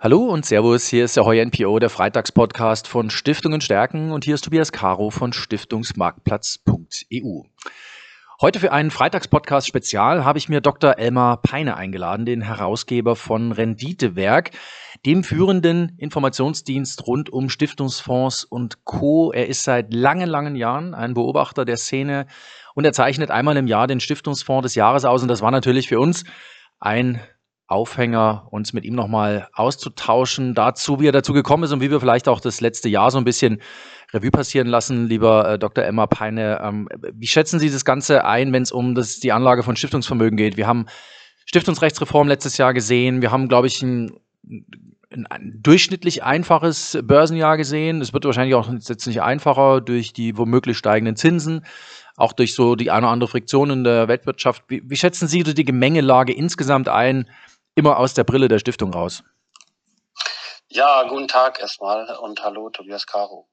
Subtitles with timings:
[0.00, 4.36] Hallo und Servus, hier ist der Heuer NPO, der Freitagspodcast von Stiftungen stärken und hier
[4.36, 7.42] ist Tobias Caro von Stiftungsmarktplatz.eu.
[8.40, 10.98] Heute für einen Freitagspodcast Spezial habe ich mir Dr.
[10.98, 14.52] Elmar Peine eingeladen, den Herausgeber von Renditewerk,
[15.04, 19.32] dem führenden Informationsdienst rund um Stiftungsfonds und Co.
[19.32, 22.28] Er ist seit langen, langen Jahren ein Beobachter der Szene
[22.76, 25.88] und er zeichnet einmal im Jahr den Stiftungsfonds des Jahres aus und das war natürlich
[25.88, 26.22] für uns
[26.78, 27.20] ein
[27.68, 32.00] Aufhänger, uns mit ihm nochmal auszutauschen, dazu, wie er dazu gekommen ist und wie wir
[32.00, 33.60] vielleicht auch das letzte Jahr so ein bisschen
[34.12, 35.84] Revue passieren lassen, lieber äh, Dr.
[35.84, 36.60] Emma Peine.
[36.62, 40.38] Ähm, wie schätzen Sie das Ganze ein, wenn es um das, die Anlage von Stiftungsvermögen
[40.38, 40.56] geht?
[40.56, 40.86] Wir haben
[41.44, 43.20] Stiftungsrechtsreform letztes Jahr gesehen.
[43.20, 44.18] Wir haben, glaube ich, ein,
[45.10, 48.00] ein, ein durchschnittlich einfaches Börsenjahr gesehen.
[48.00, 51.66] Es wird wahrscheinlich auch jetzt nicht einfacher durch die womöglich steigenden Zinsen
[52.16, 54.64] auch durch so die eine oder andere Friktion in der Weltwirtschaft.
[54.66, 57.30] Wie, wie schätzen Sie die Gemengelage insgesamt ein?
[57.78, 59.22] Immer aus der Brille der Stiftung raus.
[60.68, 63.48] Ja, guten Tag erstmal und hallo Tobias Caro.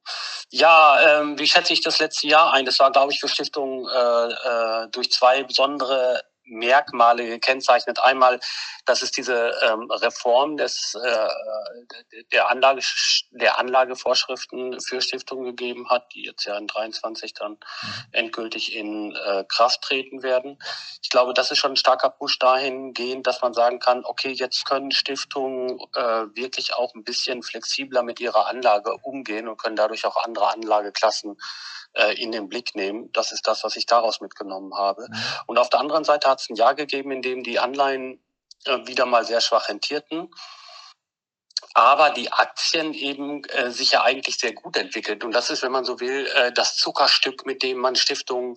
[0.49, 2.65] Ja, ähm, wie schätze ich das letzte Jahr ein?
[2.65, 7.99] Das war, glaube ich, für Stiftungen äh, äh, durch zwei besondere Merkmale gekennzeichnet.
[8.03, 8.39] Einmal,
[8.85, 12.81] dass es diese ähm, Reform des, äh, der, Anlage,
[13.31, 17.57] der Anlagevorschriften für Stiftungen gegeben hat, die jetzt ja in 23 dann mhm.
[18.11, 20.59] endgültig in äh, Kraft treten werden.
[21.01, 24.65] Ich glaube, das ist schon ein starker Push dahingehend, dass man sagen kann, okay, jetzt
[24.65, 30.05] können Stiftungen äh, wirklich auch ein bisschen flexibler mit ihrer Anlage umgehen und können dadurch
[30.05, 31.37] auch andere Anlageklassen
[32.13, 33.11] in den Blick nehmen.
[33.13, 35.07] Das ist das, was ich daraus mitgenommen habe.
[35.09, 35.15] Mhm.
[35.47, 38.23] Und auf der anderen Seite hat es ein Jahr gegeben, in dem die Anleihen
[38.65, 40.29] äh, wieder mal sehr schwach rentierten
[41.75, 45.25] aber die Aktien eben äh, sich ja eigentlich sehr gut entwickelt.
[45.25, 48.55] Und das ist, wenn man so will, äh, das Zuckerstück, mit dem man Stiftungen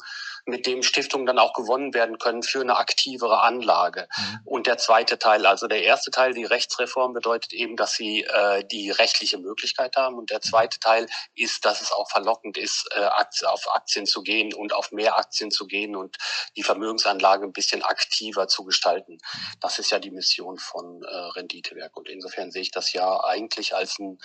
[0.49, 4.09] mit dem Stiftungen dann auch gewonnen werden können für eine aktivere Anlage.
[4.17, 4.41] Mhm.
[4.45, 8.65] Und der zweite Teil, also der erste Teil, die Rechtsreform, bedeutet eben, dass sie äh,
[8.65, 10.17] die rechtliche Möglichkeit haben.
[10.17, 13.09] Und der zweite Teil ist, dass es auch verlockend ist, äh,
[13.47, 16.17] auf Aktien zu gehen und auf mehr Aktien zu gehen und
[16.57, 19.13] die Vermögensanlage ein bisschen aktiver zu gestalten.
[19.13, 19.39] Mhm.
[19.61, 21.97] Das ist ja die Mission von äh, Renditewerk.
[21.97, 24.19] Und insofern sehe ich das ja eigentlich als ein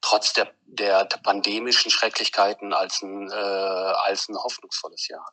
[0.00, 5.30] trotz der, der pandemischen Schrecklichkeiten als ein, äh, als ein hoffnungsvolles Jahr.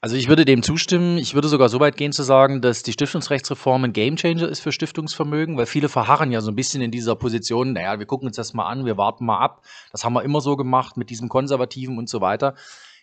[0.00, 1.18] Also ich würde dem zustimmen.
[1.18, 4.70] Ich würde sogar so weit gehen zu sagen, dass die Stiftungsrechtsreform ein Gamechanger ist für
[4.70, 8.36] Stiftungsvermögen, weil viele verharren ja so ein bisschen in dieser Position, naja, wir gucken uns
[8.36, 9.64] das mal an, wir warten mal ab.
[9.90, 12.54] Das haben wir immer so gemacht mit diesem Konservativen und so weiter.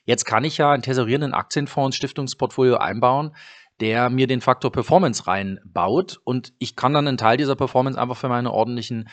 [0.05, 3.35] Jetzt kann ich ja einen tesorierenden Aktienfonds Stiftungsportfolio einbauen,
[3.81, 8.15] der mir den Faktor Performance reinbaut und ich kann dann einen Teil dieser Performance einfach
[8.15, 9.09] für meine ordentlichen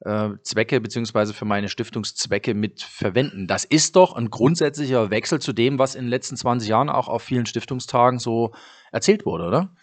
[0.00, 3.46] äh, Zwecke beziehungsweise für meine Stiftungszwecke mit verwenden.
[3.46, 7.08] Das ist doch ein grundsätzlicher Wechsel zu dem, was in den letzten 20 Jahren auch
[7.08, 8.52] auf vielen Stiftungstagen so
[8.92, 9.74] erzählt wurde, oder?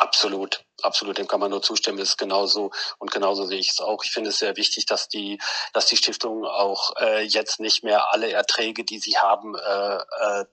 [0.00, 1.98] Absolut, absolut, dem kann man nur zustimmen.
[1.98, 4.02] Das ist genauso und genauso sehe ich es auch.
[4.02, 5.38] Ich finde es sehr wichtig, dass die,
[5.74, 10.44] dass die Stiftungen auch äh, jetzt nicht mehr alle Erträge, die sie haben, äh, äh,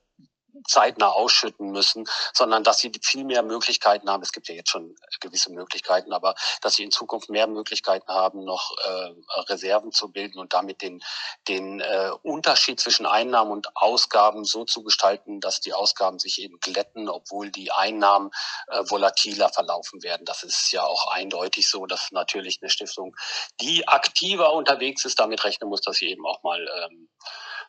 [0.66, 4.22] zeitnah ausschütten müssen, sondern dass sie viel mehr Möglichkeiten haben.
[4.22, 8.44] Es gibt ja jetzt schon gewisse Möglichkeiten, aber dass sie in Zukunft mehr Möglichkeiten haben,
[8.44, 11.00] noch äh, Reserven zu bilden und damit den,
[11.48, 16.58] den äh, Unterschied zwischen Einnahmen und Ausgaben so zu gestalten, dass die Ausgaben sich eben
[16.60, 18.30] glätten, obwohl die Einnahmen
[18.68, 20.24] äh, volatiler verlaufen werden.
[20.24, 23.14] Das ist ja auch eindeutig so, dass natürlich eine Stiftung,
[23.60, 27.08] die aktiver unterwegs ist, damit rechnen muss, dass sie eben auch mal ähm,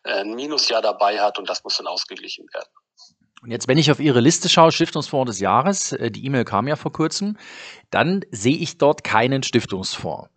[0.03, 2.69] ein Minusjahr dabei hat und das muss dann ausgeglichen werden.
[3.41, 6.67] Und jetzt, wenn ich auf Ihre Liste schaue, Stiftungsfonds des Jahres, äh, die E-Mail kam
[6.67, 7.37] ja vor kurzem,
[7.89, 10.29] dann sehe ich dort keinen Stiftungsfonds.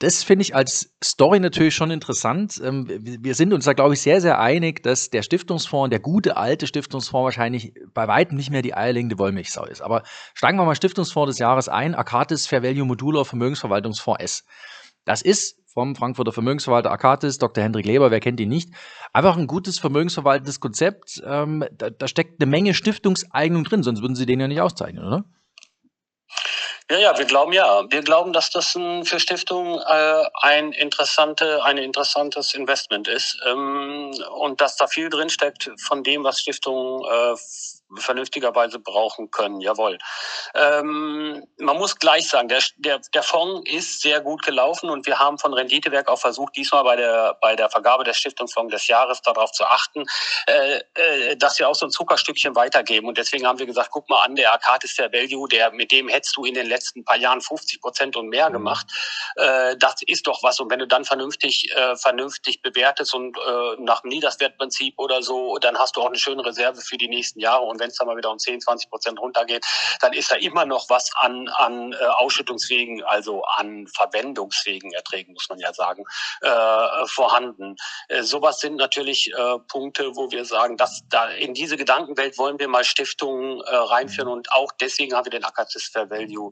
[0.00, 2.60] Das finde ich als Story natürlich schon interessant.
[2.62, 6.36] Ähm, wir sind uns da, glaube ich, sehr, sehr einig, dass der Stiftungsfonds, der gute
[6.36, 9.82] alte Stiftungsfonds wahrscheinlich bei weitem nicht mehr die eierlegende Wollmilchsau ist.
[9.82, 10.02] Aber
[10.34, 14.44] steigen wir mal Stiftungsfonds des Jahres ein, Akatis Fair Value Modular Vermögensverwaltungsfonds S.
[15.04, 17.62] Das ist vom Frankfurter Vermögensverwalter Akatis, Dr.
[17.62, 18.70] Hendrik Leber, wer kennt ihn nicht.
[19.12, 21.22] Einfach ein gutes vermögensverwaltendes Konzept.
[21.26, 25.04] Ähm, da, da steckt eine Menge Stiftungseignung drin, sonst würden Sie den ja nicht auszeichnen,
[25.04, 25.24] oder?
[26.90, 27.84] Ja, ja, wir glauben ja.
[27.90, 34.12] Wir glauben, dass das ein, für Stiftungen äh, ein interessante, ein interessantes Investment ist ähm,
[34.36, 37.36] und dass da viel drinsteckt von dem, was Stiftungen äh,
[37.96, 39.60] vernünftigerweise brauchen können.
[39.60, 39.98] Jawohl.
[40.54, 45.18] Ähm, man muss gleich sagen, der, der, der Fonds ist sehr gut gelaufen und wir
[45.18, 49.22] haben von Renditewerk auch versucht, diesmal bei der, bei der Vergabe des Stiftungsfonds des Jahres
[49.22, 50.04] darauf zu achten,
[50.46, 53.08] äh, äh, dass wir auch so ein Zuckerstückchen weitergeben.
[53.08, 55.92] Und deswegen haben wir gesagt, guck mal an, der Arcad ist der Value, der, mit
[55.92, 58.54] dem hättest du in den letzten paar Jahren 50 Prozent und mehr mhm.
[58.54, 58.86] gemacht.
[59.36, 60.60] Äh, das ist doch was.
[60.60, 65.58] Und wenn du dann vernünftig, äh, vernünftig bewertest und äh, nach dem Niederswertprinzip oder so,
[65.58, 67.64] dann hast du auch eine schöne Reserve für die nächsten Jahre.
[67.64, 69.64] Und wenn es dann mal wieder um 10, 20 Prozent runtergeht,
[70.00, 75.48] dann ist da immer noch was an, an äh, ausschüttungsfähigen, also an verwendungsfähigen Erträgen, muss
[75.50, 76.04] man ja sagen,
[76.40, 77.76] äh, vorhanden.
[78.08, 82.58] Äh, sowas sind natürlich äh, Punkte, wo wir sagen, dass da in diese Gedankenwelt wollen
[82.58, 86.50] wir mal Stiftungen äh, reinführen und auch deswegen haben wir den Akatis Fair Value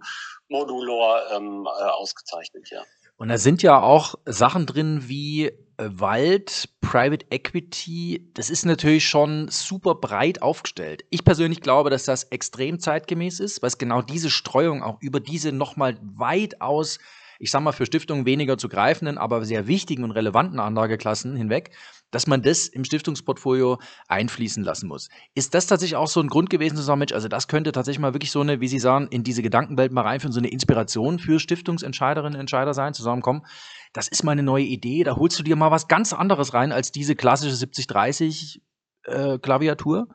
[0.48, 2.82] Modulor ähm, äh, ausgezeichnet, ja.
[3.22, 8.28] Und da sind ja auch Sachen drin wie äh, Wald, Private Equity.
[8.34, 11.04] Das ist natürlich schon super breit aufgestellt.
[11.08, 15.20] Ich persönlich glaube, dass das extrem zeitgemäß ist, weil es genau diese Streuung auch über
[15.20, 16.98] diese nochmal weitaus
[17.42, 21.74] ich sag mal, für Stiftungen weniger zu greifenden, aber sehr wichtigen und relevanten Anlageklassen hinweg,
[22.12, 25.08] dass man das im Stiftungsportfolio einfließen lassen muss.
[25.34, 27.98] Ist das tatsächlich auch so ein Grund gewesen zu sagen, Mensch, also das könnte tatsächlich
[27.98, 31.18] mal wirklich so eine, wie Sie sagen, in diese Gedankenwelt mal reinführen, so eine Inspiration
[31.18, 33.44] für Stiftungsentscheiderinnen und Entscheider sein, zusammenkommen.
[33.92, 36.70] Das ist mal eine neue Idee, da holst du dir mal was ganz anderes rein
[36.70, 38.60] als diese klassische 70-30
[39.02, 40.06] äh, Klaviatur?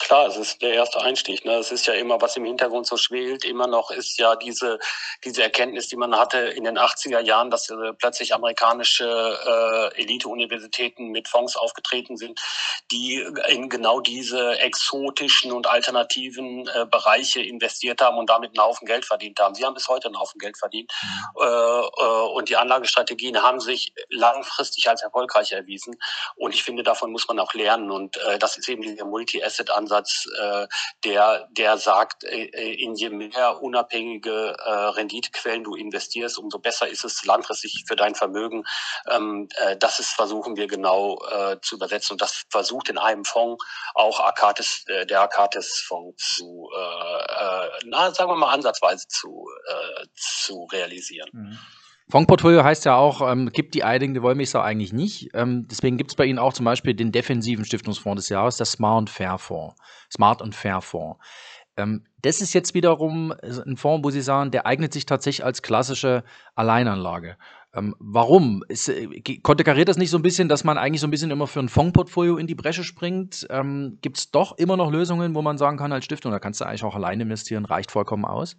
[0.00, 1.44] Klar, es ist der erste Einstieg.
[1.44, 1.56] Ne?
[1.56, 4.78] Es ist ja immer, was im Hintergrund so schwelt, immer noch ist ja diese,
[5.24, 9.04] diese Erkenntnis, die man hatte in den 80er Jahren, dass äh, plötzlich amerikanische
[9.94, 12.40] äh, Elite-Universitäten mit Fonds aufgetreten sind,
[12.90, 18.86] die in genau diese exotischen und alternativen äh, Bereiche investiert haben und damit einen Haufen
[18.86, 19.54] Geld verdient haben.
[19.54, 20.90] Sie haben bis heute einen Haufen Geld verdient.
[21.02, 21.42] Mhm.
[21.42, 25.96] Äh, äh, und die Anlagestrategien haben sich langfristig als erfolgreich erwiesen.
[26.36, 27.90] Und ich finde, davon muss man auch lernen.
[27.90, 30.66] Und äh, das ist eben dieser Multi-Asset-Ansatz Ansatz, äh,
[31.04, 36.88] der, der sagt, äh, äh, in je mehr unabhängige äh, Renditequellen du investierst, umso besser
[36.88, 38.64] ist es langfristig für dein Vermögen.
[39.08, 42.14] Ähm, äh, das ist, versuchen wir genau äh, zu übersetzen.
[42.14, 43.64] Und das versucht in einem Fonds
[43.94, 50.06] auch Akatis, äh, der Akatis-Fonds zu, äh, äh, na, sagen wir mal, ansatzweise zu, äh,
[50.14, 51.28] zu realisieren.
[51.32, 51.58] Mhm.
[52.10, 55.30] Fondsportfolio heißt ja auch, ähm, gibt die Einigen Wollmilchsau eigentlich nicht.
[55.34, 58.66] Ähm, deswegen gibt es bei Ihnen auch zum Beispiel den defensiven Stiftungsfonds des Jahres, der
[58.66, 59.76] Smart und Fair Fonds.
[60.12, 61.18] Smart und Fair Fonds.
[61.76, 65.62] Ähm, das ist jetzt wiederum ein Fonds, wo Sie sagen, der eignet sich tatsächlich als
[65.62, 66.24] klassische
[66.54, 67.36] Alleinanlage.
[67.72, 68.64] Ähm, warum?
[68.68, 71.46] Ist, äh, konterkariert das nicht so ein bisschen, dass man eigentlich so ein bisschen immer
[71.46, 73.46] für ein Fondsportfolio in die Bresche springt?
[73.50, 76.60] Ähm, gibt es doch immer noch Lösungen, wo man sagen kann als Stiftung, da kannst
[76.60, 78.56] du eigentlich auch alleine investieren, reicht vollkommen aus?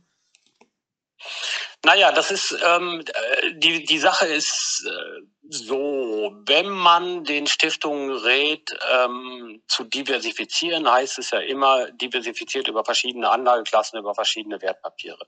[1.84, 5.22] Naja, das ist ähm, äh, die die Sache ist äh,
[5.54, 12.86] so, wenn man den Stiftungen rät, ähm, zu diversifizieren, heißt es ja immer diversifiziert über
[12.86, 15.26] verschiedene Anlageklassen, über verschiedene Wertpapiere.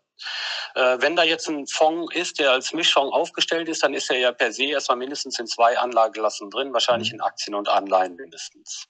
[0.75, 4.17] Äh, wenn da jetzt ein Fonds ist, der als Mischfonds aufgestellt ist, dann ist er
[4.17, 7.15] ja per se erstmal mindestens in zwei Anlageklassen drin, wahrscheinlich mhm.
[7.15, 8.87] in Aktien und Anleihen mindestens.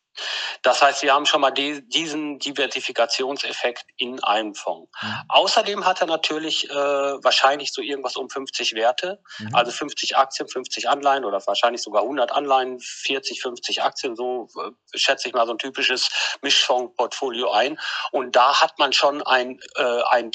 [0.61, 4.91] Das heißt, wir haben schon mal die, diesen Diversifikationseffekt in einem Fonds.
[5.01, 5.15] Mhm.
[5.29, 9.55] Außerdem hat er natürlich äh, wahrscheinlich so irgendwas um 50 Werte, mhm.
[9.55, 14.97] also 50 Aktien, 50 Anleihen oder wahrscheinlich sogar 100 Anleihen, 40, 50 Aktien, so äh,
[14.97, 16.09] schätze ich mal so ein typisches
[16.41, 17.79] Mischfondsportfolio ein.
[18.11, 20.31] Und da hat man schon ein, äh, ein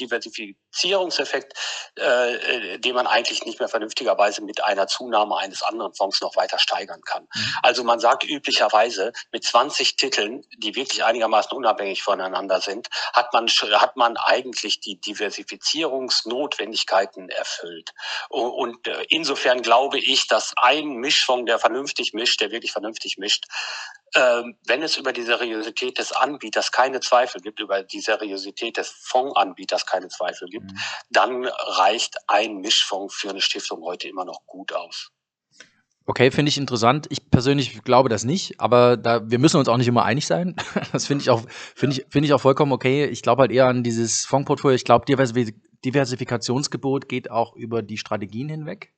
[0.69, 1.55] Diversifizierungseffekt,
[1.99, 6.37] äh, äh, den man eigentlich nicht mehr vernünftigerweise mit einer Zunahme eines anderen Fonds noch
[6.37, 7.23] weiter steigern kann.
[7.23, 7.55] Mhm.
[7.63, 13.33] Also man sagt üblicherweise mit 20 20 Titeln, die wirklich einigermaßen unabhängig voneinander sind, hat
[13.33, 17.93] man, hat man eigentlich die Diversifizierungsnotwendigkeiten erfüllt.
[18.29, 23.47] Und äh, insofern glaube ich, dass ein Mischfonds, der vernünftig mischt, der wirklich vernünftig mischt,
[24.15, 29.87] wenn es über die Seriosität des Anbieters keine Zweifel gibt, über die Seriosität des Fondsanbieters
[29.87, 30.79] keine Zweifel gibt, mhm.
[31.11, 35.11] dann reicht ein Mischfonds für eine Stiftung heute immer noch gut aus.
[36.07, 37.07] Okay, finde ich interessant.
[37.11, 40.57] Ich persönlich glaube das nicht, aber da, wir müssen uns auch nicht immer einig sein.
[40.93, 41.43] Das finde ich auch,
[41.75, 43.05] finde ich, finde ich auch vollkommen okay.
[43.05, 44.75] Ich glaube halt eher an dieses Fondsportfolio.
[44.75, 45.05] Ich glaube,
[45.85, 48.95] Diversifikationsgebot geht auch über die Strategien hinweg.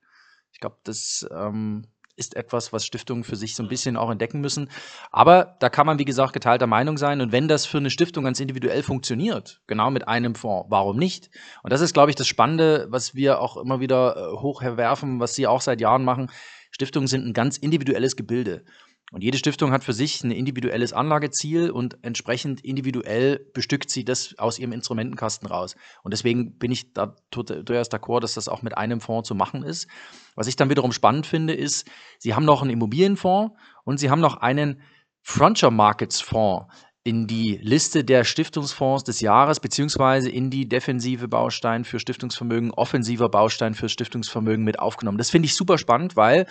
[0.52, 1.88] Ich glaube, das ähm,
[2.20, 4.70] ist etwas, was Stiftungen für sich so ein bisschen auch entdecken müssen.
[5.10, 7.20] Aber da kann man, wie gesagt, geteilter Meinung sein.
[7.20, 11.30] Und wenn das für eine Stiftung ganz individuell funktioniert, genau mit einem Fonds, warum nicht?
[11.62, 15.34] Und das ist, glaube ich, das Spannende, was wir auch immer wieder äh, hochwerfen, was
[15.34, 16.30] Sie auch seit Jahren machen
[16.70, 18.64] Stiftungen sind ein ganz individuelles Gebilde.
[19.12, 24.38] Und jede Stiftung hat für sich ein individuelles Anlageziel und entsprechend individuell bestückt sie das
[24.38, 25.74] aus ihrem Instrumentenkasten raus.
[26.04, 29.64] Und deswegen bin ich da durchaus d'accord, dass das auch mit einem Fonds zu machen
[29.64, 29.88] ist.
[30.36, 34.20] Was ich dann wiederum spannend finde, ist, sie haben noch einen Immobilienfonds und sie haben
[34.20, 34.80] noch einen
[35.22, 41.84] Frontier Markets Fonds in die Liste der Stiftungsfonds des Jahres beziehungsweise in die defensive Baustein
[41.84, 45.18] für Stiftungsvermögen, offensiver Baustein für Stiftungsvermögen mit aufgenommen.
[45.18, 46.46] Das finde ich super spannend, weil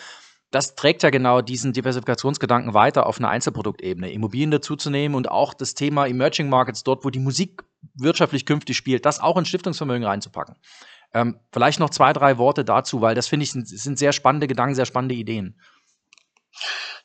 [0.51, 4.11] das trägt ja genau diesen Diversifikationsgedanken weiter auf einer Einzelproduktebene.
[4.11, 7.63] Immobilien dazuzunehmen und auch das Thema Emerging Markets dort, wo die Musik
[7.93, 10.55] wirtschaftlich künftig spielt, das auch in Stiftungsvermögen reinzupacken.
[11.13, 14.47] Ähm, vielleicht noch zwei, drei Worte dazu, weil das finde ich sind, sind sehr spannende
[14.47, 15.59] Gedanken, sehr spannende Ideen.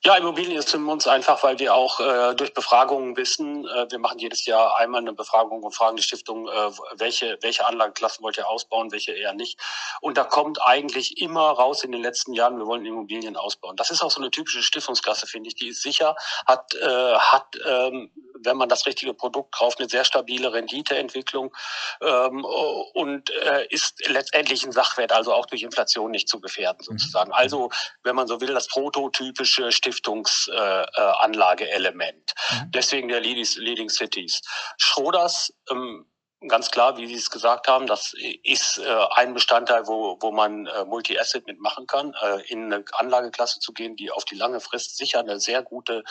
[0.07, 3.99] Ja, Immobilien ist für uns einfach, weil wir auch äh, durch Befragungen wissen, äh, wir
[3.99, 8.37] machen jedes Jahr einmal eine Befragung und fragen die Stiftung, äh, welche, welche Anlageklassen wollt
[8.37, 9.59] ihr ausbauen, welche eher nicht.
[10.03, 13.77] Und da kommt eigentlich immer raus in den letzten Jahren, wir wollen Immobilien ausbauen.
[13.77, 15.55] Das ist auch so eine typische Stiftungsklasse, finde ich.
[15.55, 18.11] Die ist sicher, hat, äh, hat ähm,
[18.45, 21.55] wenn man das richtige Produkt kauft, eine sehr stabile Renditeentwicklung
[22.01, 26.99] ähm, und äh, ist letztendlich ein Sachwert, also auch durch Inflation nicht zu gefährden mhm.
[26.99, 27.33] sozusagen.
[27.33, 27.71] Also,
[28.03, 32.35] wenn man so will, das prototypische Stiftungsanlageelement.
[32.51, 32.71] Äh, mhm.
[32.73, 34.43] Deswegen der Leading Cities.
[34.79, 36.07] Schroders ähm,
[36.49, 40.67] ganz klar, wie Sie es gesagt haben, das ist äh, ein Bestandteil, wo, wo man
[40.67, 44.97] äh, Multi-Asset mitmachen kann, äh, in eine Anlageklasse zu gehen, die auf die lange Frist
[44.97, 46.05] sicher eine sehr gute,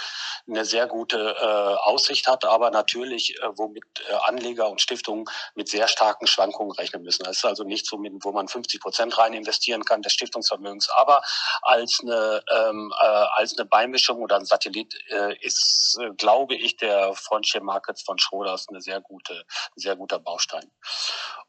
[0.47, 5.25] eine sehr gute äh, Aussicht hat, aber natürlich, äh, womit äh, Anleger und Stiftungen
[5.55, 7.23] mit sehr starken Schwankungen rechnen müssen.
[7.23, 10.89] Das ist also nicht so, mit, wo man 50 Prozent rein investieren kann des Stiftungsvermögens,
[10.89, 11.21] aber
[11.61, 16.77] als eine, ähm, äh, als eine Beimischung oder ein Satellit äh, ist, äh, glaube ich,
[16.77, 20.72] der Frontier Markets von Schroders eine sehr gute, sehr guter Baustein.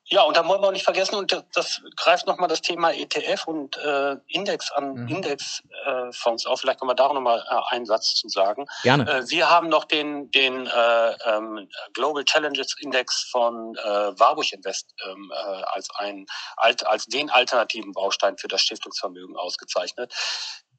[0.07, 3.47] Ja, und da wollen wir auch nicht vergessen, und das greift nochmal das Thema ETF
[3.47, 5.09] und äh, Index an mhm.
[5.09, 6.61] Indexfonds äh, auf.
[6.61, 8.67] Vielleicht können wir da auch nochmal äh, einen Satz zu sagen.
[8.83, 9.11] Gerne.
[9.11, 14.95] Äh, wir haben noch den, den äh, ähm, Global Challenges Index von äh, Warburg Invest
[15.09, 16.27] ähm, äh, als, ein,
[16.59, 20.13] als, als den alternativen Baustein für das Stiftungsvermögen ausgezeichnet.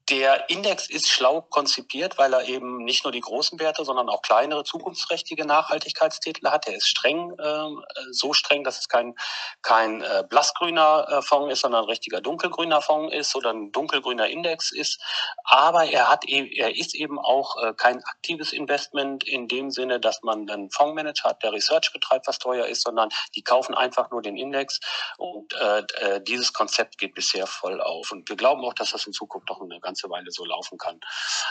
[0.08, 4.22] Der Index ist schlau konzipiert, weil er eben nicht nur die großen Werte, sondern auch
[4.22, 6.68] kleinere zukunftsträchtige Nachhaltigkeitstitel hat.
[6.68, 7.68] Er ist streng, äh,
[8.12, 9.16] so streng, dass es kein,
[9.62, 14.28] kein äh, blassgrüner äh, Fonds ist, sondern ein richtiger dunkelgrüner Fonds ist oder ein dunkelgrüner
[14.28, 15.02] Index ist.
[15.42, 19.98] Aber er hat, e er ist eben auch äh, kein aktives Investment in dem Sinne,
[19.98, 24.12] dass man einen Fondsmanager hat, der Research betreibt, was teuer ist, sondern die kaufen einfach
[24.12, 24.78] nur den Index.
[25.18, 28.12] Und äh, äh dieses Konzept geht bisher voll auf.
[28.12, 30.78] Und wir glauben auch, dass das in Zukunft noch eine ganz ganze Weile so laufen
[30.78, 31.00] kann.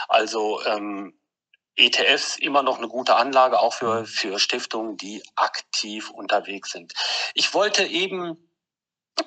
[0.08, 1.18] Also ähm,
[1.74, 4.06] ETFs immer noch eine gute Anlage, auch für, mhm.
[4.06, 6.92] für Stiftungen, die aktiv unterwegs sind.
[7.34, 8.50] Ich wollte eben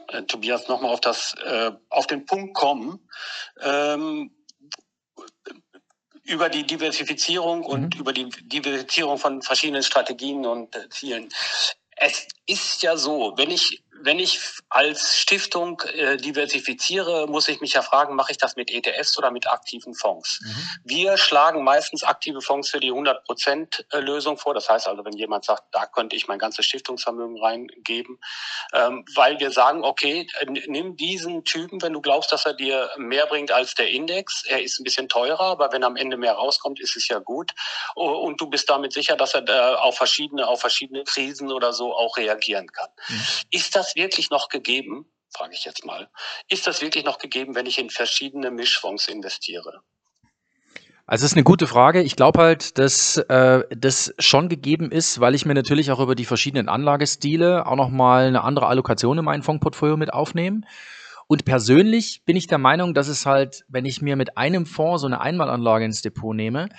[0.07, 3.07] äh, Tobias nochmal auf das äh, auf den Punkt kommen
[3.61, 4.31] ähm,
[6.23, 7.99] über die Diversifizierung und mhm.
[7.99, 11.29] über die Diversifizierung von verschiedenen Strategien und äh, Zielen.
[12.01, 14.39] Es ist ja so, wenn ich wenn ich
[14.69, 19.31] als Stiftung äh, diversifiziere, muss ich mich ja fragen, mache ich das mit ETFs oder
[19.31, 20.39] mit aktiven Fonds?
[20.41, 20.69] Mhm.
[20.83, 24.53] Wir schlagen meistens aktive Fonds für die 100%-Lösung vor.
[24.53, 28.19] Das heißt also, wenn jemand sagt, da könnte ich mein ganzes Stiftungsvermögen reingeben,
[28.73, 33.25] ähm, weil wir sagen, okay, nimm diesen Typen, wenn du glaubst, dass er dir mehr
[33.27, 34.43] bringt als der Index.
[34.45, 37.51] Er ist ein bisschen teurer, aber wenn am Ende mehr rauskommt, ist es ja gut.
[37.95, 41.95] Und du bist damit sicher, dass er da auf verschiedene, auf verschiedene Krisen oder so
[41.95, 42.89] auch reagieren kann.
[43.07, 43.21] Mhm.
[43.51, 45.05] Ist das das wirklich noch gegeben,
[45.35, 46.09] frage ich jetzt mal,
[46.49, 49.81] ist das wirklich noch gegeben, wenn ich in verschiedene Mischfonds investiere?
[51.05, 52.03] Also das ist eine gute Frage.
[52.03, 56.13] Ich glaube halt, dass äh, das schon gegeben ist, weil ich mir natürlich auch über
[56.13, 60.61] die verschiedenen Anlagestile auch nochmal eine andere Allokation in mein Fondsportfolio mit aufnehme.
[61.25, 65.01] Und persönlich bin ich der Meinung, dass es halt, wenn ich mir mit einem Fonds
[65.01, 66.69] so eine Einmalanlage ins Depot nehme,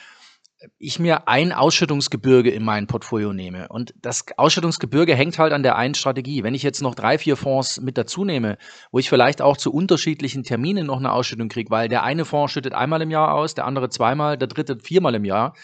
[0.79, 3.69] ich mir ein Ausschüttungsgebirge in mein Portfolio nehme.
[3.69, 6.43] Und das Ausschüttungsgebirge hängt halt an der einen Strategie.
[6.43, 8.59] Wenn ich jetzt noch drei, vier Fonds mit dazu nehme,
[8.93, 12.53] wo ich vielleicht auch zu unterschiedlichen Terminen noch eine Ausschüttung kriege, weil der eine Fonds
[12.53, 15.55] schüttet einmal im Jahr aus, der andere zweimal, der dritte viermal im Jahr,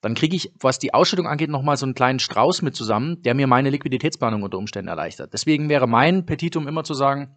[0.00, 3.34] dann kriege ich, was die Ausschüttung angeht, nochmal so einen kleinen Strauß mit zusammen, der
[3.34, 5.32] mir meine Liquiditätsplanung unter Umständen erleichtert.
[5.32, 7.36] Deswegen wäre mein Petitum immer zu sagen,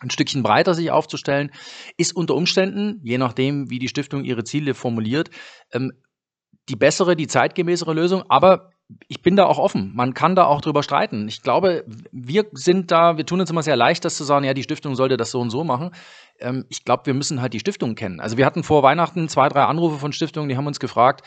[0.00, 1.52] ein Stückchen breiter sich aufzustellen,
[1.96, 5.30] ist unter Umständen, je nachdem, wie die Stiftung ihre Ziele formuliert,
[5.72, 5.92] ähm,
[6.68, 8.70] die bessere, die zeitgemäßere Lösung, aber
[9.08, 9.92] ich bin da auch offen.
[9.94, 11.28] Man kann da auch drüber streiten.
[11.28, 14.54] Ich glaube, wir sind da, wir tun uns immer sehr leicht, das zu sagen, ja,
[14.54, 15.92] die Stiftung sollte das so und so machen.
[16.40, 18.20] Ähm, ich glaube, wir müssen halt die Stiftung kennen.
[18.20, 21.24] Also wir hatten vor Weihnachten zwei, drei Anrufe von Stiftungen, die haben uns gefragt,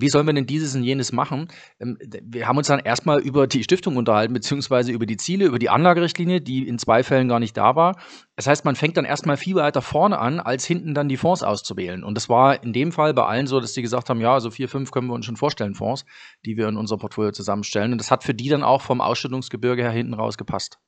[0.00, 1.48] wie sollen wir denn dieses und jenes machen?
[1.80, 5.58] Ähm, wir haben uns dann erstmal über die Stiftung unterhalten, beziehungsweise über die Ziele, über
[5.58, 7.96] die Anlagerichtlinie, die in zwei Fällen gar nicht da war.
[8.36, 11.42] Das heißt, man fängt dann erstmal viel weiter vorne an, als hinten dann die Fonds
[11.42, 12.04] auszuwählen.
[12.04, 14.50] Und das war in dem Fall bei allen so, dass die gesagt haben, ja, so
[14.50, 16.04] vier, fünf können wir uns schon vorstellen, Fonds,
[16.44, 17.92] die wir in unser Portfolio zusammenstellen.
[17.92, 20.78] Und das hat für die dann auch vom Ausschüttungsgebirge her hinten raus gepasst.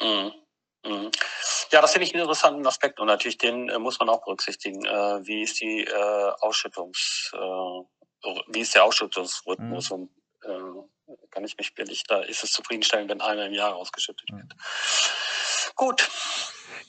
[0.00, 0.32] Mhm.
[0.84, 1.10] Mhm.
[1.74, 4.84] Ja, das finde ich einen interessanten Aspekt und natürlich den äh, muss man auch berücksichtigen.
[4.84, 9.96] Äh, wie ist die äh, Ausschüttungs, äh, wie ist der Ausschüttungsrhythmus mhm.
[9.96, 10.10] und
[10.44, 14.44] äh, kann ich mich billig, da ist es zufriedenstellend, wenn einmal im Jahr ausgeschüttet wird.
[14.44, 15.72] Mhm.
[15.74, 16.08] Gut.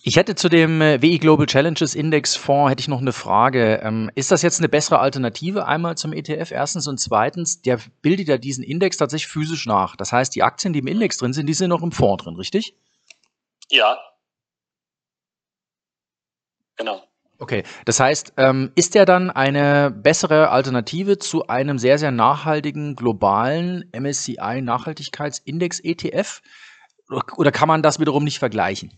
[0.03, 3.79] Ich hätte zu dem äh, WI Global Challenges Index Fonds hätte ich noch eine Frage.
[3.81, 6.51] Ähm, ist das jetzt eine bessere Alternative einmal zum ETF?
[6.51, 9.95] Erstens und zweitens, der bildet ja diesen Index tatsächlich physisch nach.
[9.95, 12.35] Das heißt, die Aktien, die im Index drin sind, die sind noch im Fonds drin,
[12.35, 12.75] richtig?
[13.71, 13.97] Ja,
[16.77, 17.03] Genau.
[17.37, 22.95] Okay, das heißt, ähm, ist der dann eine bessere Alternative zu einem sehr, sehr nachhaltigen
[22.95, 26.41] globalen MSCI Nachhaltigkeitsindex ETF?
[27.35, 28.93] Oder kann man das wiederum nicht vergleichen?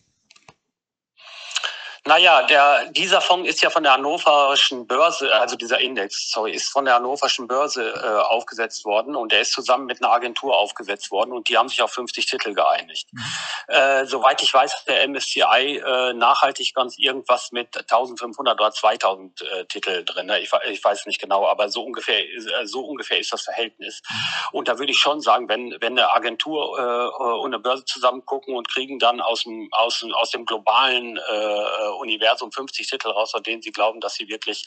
[2.07, 6.69] Naja, der, dieser Fonds ist ja von der hannoverschen Börse, also dieser Index, sorry, ist
[6.69, 11.11] von der hannoverschen Börse äh, aufgesetzt worden und der ist zusammen mit einer Agentur aufgesetzt
[11.11, 13.09] worden und die haben sich auf 50 Titel geeinigt.
[13.11, 13.21] Mhm.
[13.67, 19.65] Äh, soweit ich weiß, der MSCI äh, nachhaltig ganz irgendwas mit 1500 oder 2000 äh,
[19.65, 20.27] Titel drin.
[20.27, 20.39] Ne?
[20.39, 24.01] Ich, ich weiß nicht genau, aber so ungefähr, äh, so ungefähr ist das Verhältnis.
[24.09, 24.59] Mhm.
[24.59, 28.25] Und da würde ich schon sagen, wenn, wenn eine Agentur äh, und eine Börse zusammen
[28.25, 33.31] gucken und kriegen dann aus dem, aus, aus dem globalen äh, Universum 50 Titel raus,
[33.31, 34.65] von denen sie glauben, dass sie wirklich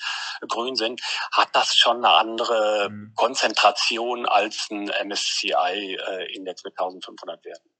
[0.49, 1.01] grün sind,
[1.33, 3.13] hat das schon eine andere mhm.
[3.15, 7.71] Konzentration als ein MSCI-Index äh, mit 1500 Werten.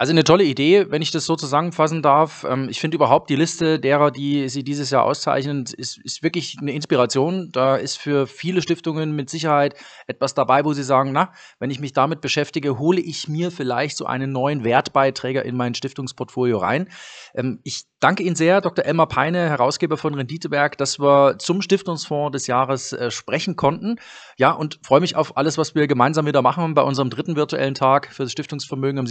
[0.00, 2.46] Also eine tolle Idee, wenn ich das so zusammenfassen darf.
[2.48, 6.56] Ähm, ich finde überhaupt die Liste derer, die sie dieses Jahr auszeichnen, ist, ist wirklich
[6.58, 7.50] eine Inspiration.
[7.52, 9.74] Da ist für viele Stiftungen mit Sicherheit
[10.06, 13.98] etwas dabei, wo sie sagen, na, wenn ich mich damit beschäftige, hole ich mir vielleicht
[13.98, 16.88] so einen neuen Wertbeiträger in mein Stiftungsportfolio rein.
[17.34, 18.84] Ähm, ich danke Ihnen sehr, Dr.
[18.84, 23.96] Elmar Peine, Herausgeber von Renditeberg, dass wir zum Stiftungsfonds des Jahres äh, sprechen konnten.
[24.38, 27.74] Ja, und freue mich auf alles, was wir gemeinsam wieder machen bei unserem dritten virtuellen
[27.74, 29.06] Tag für das Stiftungsvermögen am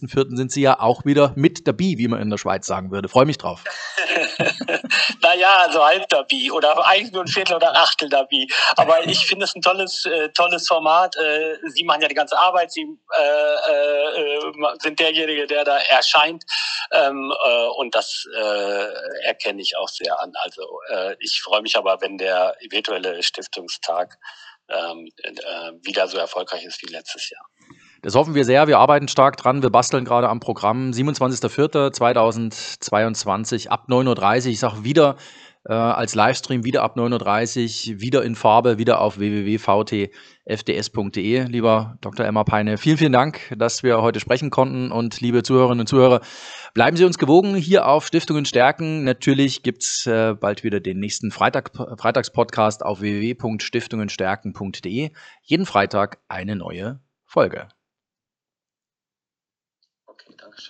[0.00, 0.36] 27.04.
[0.36, 3.08] sind Sie ja auch wieder mit dabei, wie man in der Schweiz sagen würde.
[3.08, 3.64] Freue mich drauf.
[5.22, 8.46] naja, so halb dabei oder eigentlich nur ein Viertel oder ein Achtel dabei.
[8.76, 11.16] Aber ich finde es ein tolles, äh, tolles Format.
[11.16, 12.72] Äh, Sie machen ja die ganze Arbeit.
[12.72, 16.44] Sie äh, äh, sind derjenige, der da erscheint.
[16.92, 18.86] Ähm, äh, und das äh,
[19.24, 20.32] erkenne ich auch sehr an.
[20.42, 20.62] Also
[21.18, 24.18] ich freue mich aber, wenn der virtuelle Stiftungstag
[24.68, 25.08] ähm,
[25.82, 27.44] wieder so erfolgreich ist wie letztes Jahr.
[28.02, 28.66] Das hoffen wir sehr.
[28.66, 29.62] Wir arbeiten stark dran.
[29.62, 30.90] Wir basteln gerade am Programm.
[30.90, 34.52] 27.04.2022 ab 9.30 Uhr.
[34.52, 35.16] Ich sage wieder
[35.68, 41.44] äh, als Livestream, wieder ab 9.30 Uhr, wieder in Farbe, wieder auf www.vtfds.de.
[41.44, 42.24] Lieber Dr.
[42.24, 44.90] Emma Peine, vielen, vielen Dank, dass wir heute sprechen konnten.
[44.90, 46.22] Und liebe Zuhörerinnen und Zuhörer,
[46.72, 49.04] bleiben Sie uns gewogen hier auf Stiftungen stärken.
[49.04, 55.10] Natürlich gibt's äh, bald wieder den nächsten Freitag, Freitagspodcast auf www.stiftungenstärken.de.
[55.42, 57.68] Jeden Freitag eine neue Folge.